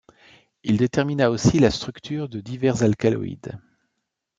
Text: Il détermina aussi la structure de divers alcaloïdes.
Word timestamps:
Il 0.63 0.77
détermina 0.77 1.29
aussi 1.29 1.59
la 1.59 1.69
structure 1.69 2.27
de 2.27 2.39
divers 2.39 2.81
alcaloïdes. 2.81 3.55